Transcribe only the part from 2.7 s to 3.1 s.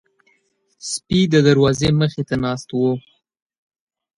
وو.